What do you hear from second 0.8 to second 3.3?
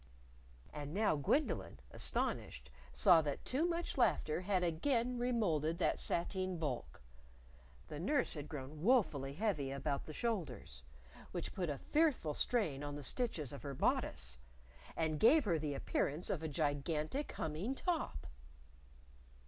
now Gwendolyn, astonished, saw